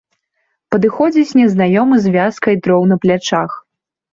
Падыходзіць 0.75 1.35
незнаёмы 1.41 1.95
з 2.07 2.15
вязкай 2.17 2.55
дроў 2.63 2.81
на 2.93 3.01
плячах. 3.05 3.51